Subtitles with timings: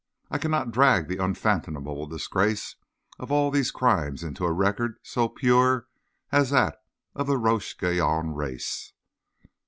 [0.31, 2.75] I cannot drag the unfathomable disgrace
[3.19, 5.89] of all these crimes into a record so pure
[6.31, 6.81] as that
[7.13, 8.93] of the Roche Guyon race.